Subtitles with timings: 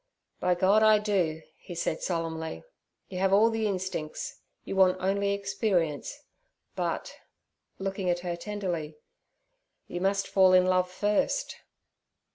[0.39, 2.63] 'By God, I do!' he said solemnly.
[3.09, 6.23] 'You have all the instincts; you want only experience,
[6.75, 11.55] but'—looking at her tenderly—'you must fall in love first.'